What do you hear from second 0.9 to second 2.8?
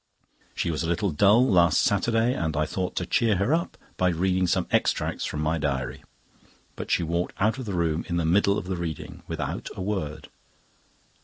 dull last Saturday, and I